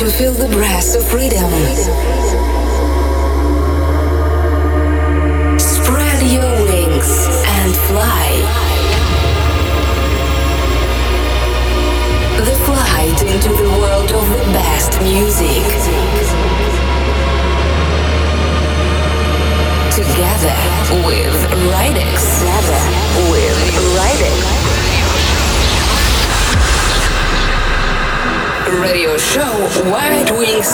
to 0.00 0.10
feel 0.10 0.32
the 0.32 0.48
breath 0.48 0.96
of 0.96 1.06
freedom. 1.08 2.69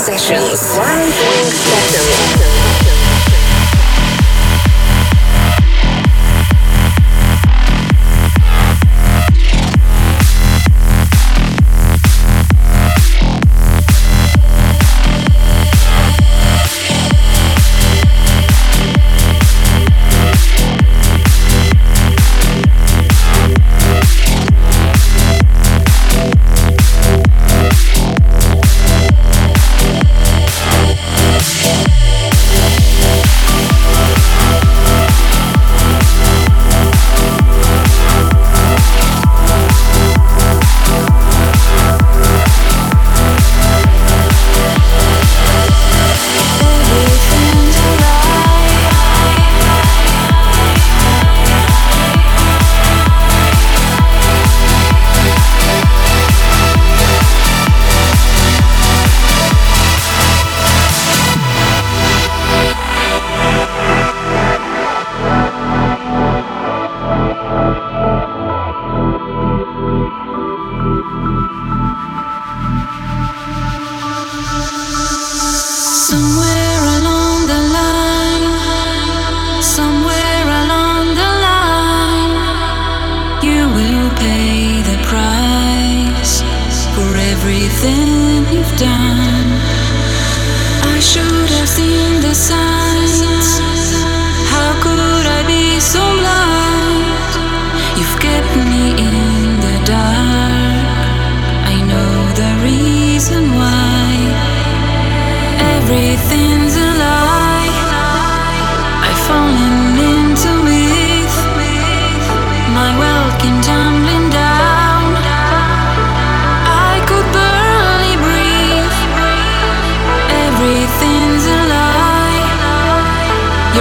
Sessions. 0.06 1.26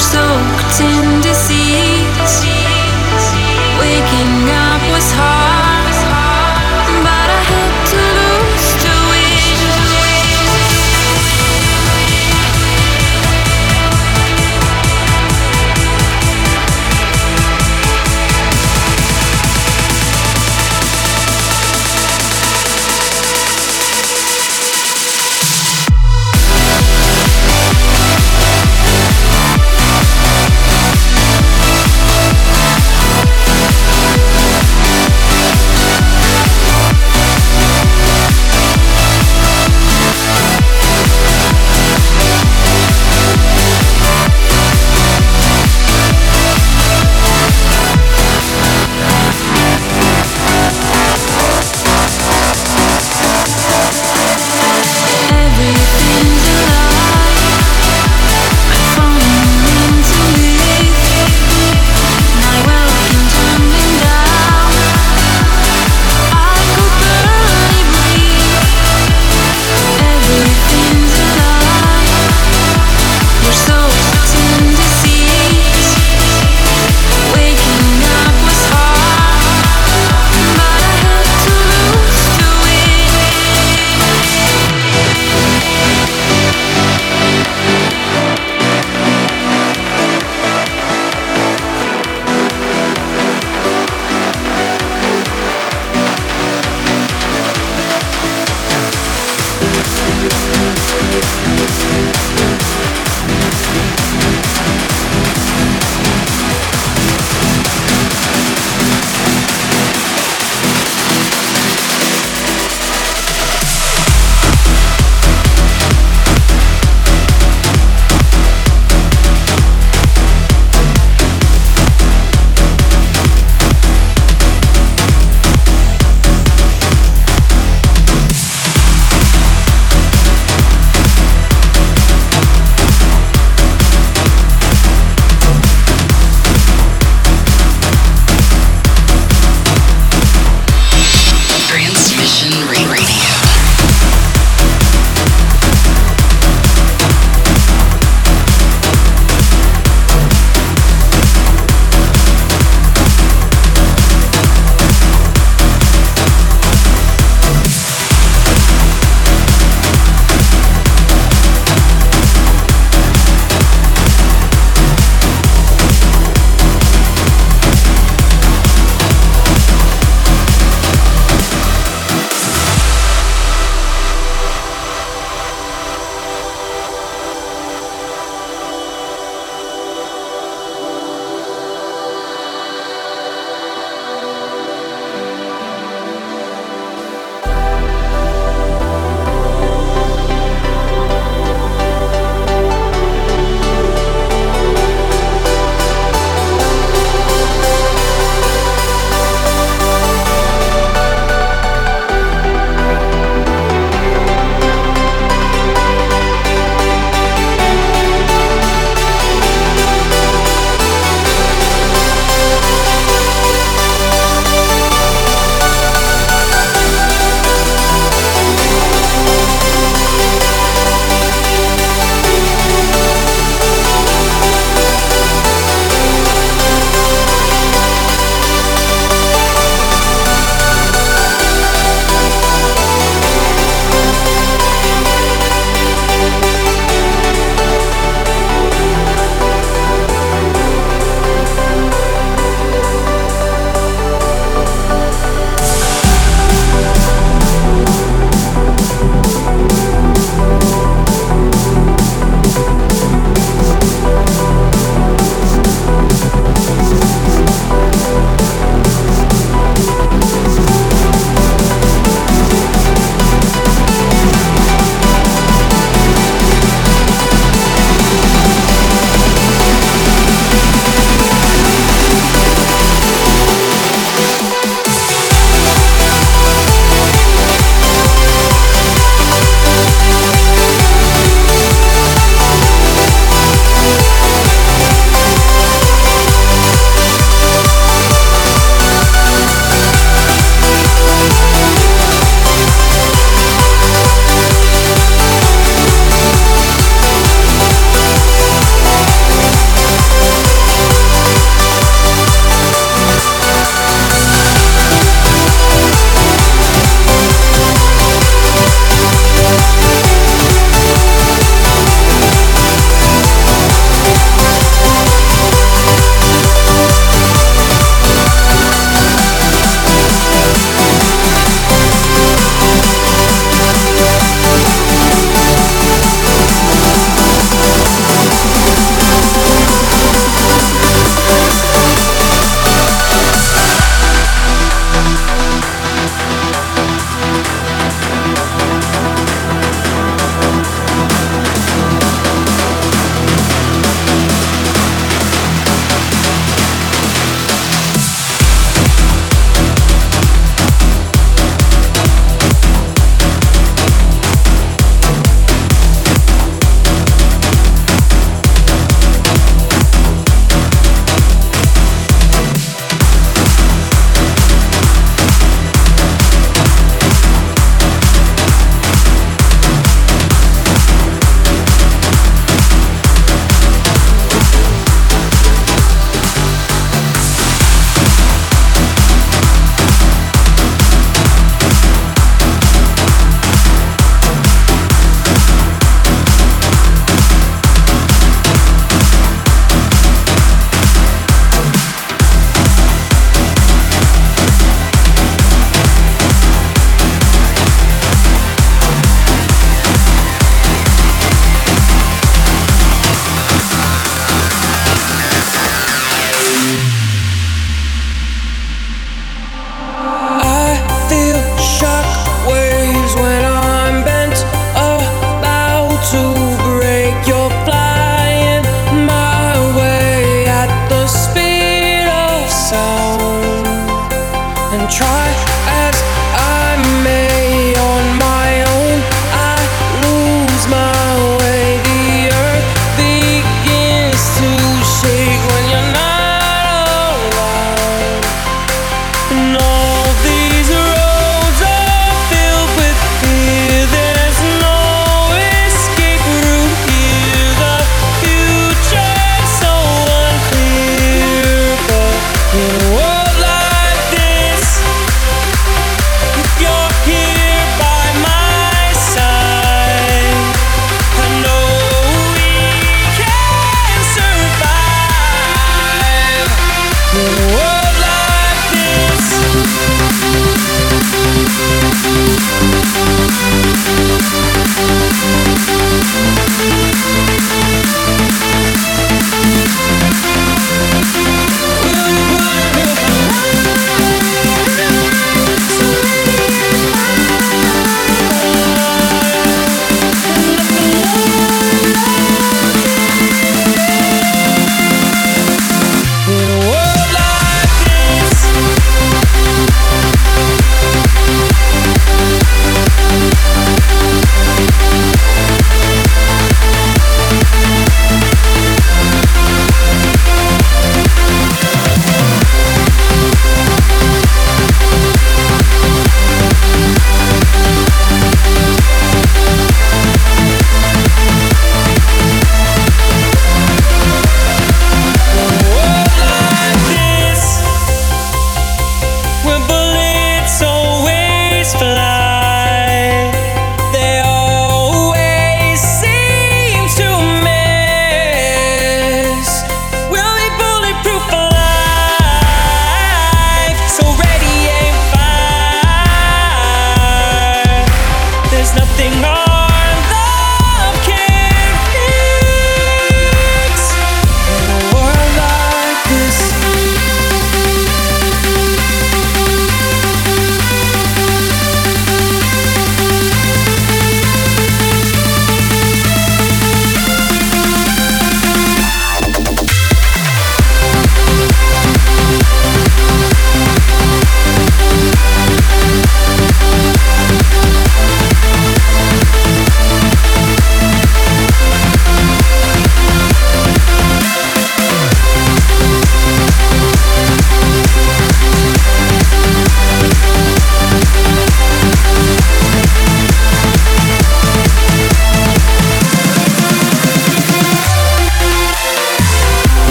soaked 0.00 0.80
in 0.80 1.20
deceit. 1.20 2.30
Waking 3.78 4.48
up 4.48 4.82
was 4.92 5.12
hard. 5.12 5.29